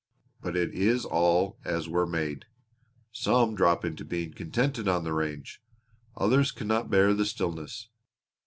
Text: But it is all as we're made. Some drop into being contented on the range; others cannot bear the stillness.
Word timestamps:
But 0.41 0.55
it 0.57 0.73
is 0.73 1.05
all 1.05 1.59
as 1.63 1.87
we're 1.87 2.07
made. 2.07 2.45
Some 3.11 3.53
drop 3.53 3.85
into 3.85 4.03
being 4.03 4.33
contented 4.33 4.87
on 4.87 5.03
the 5.03 5.13
range; 5.13 5.61
others 6.17 6.49
cannot 6.51 6.89
bear 6.89 7.13
the 7.13 7.23
stillness. 7.23 7.87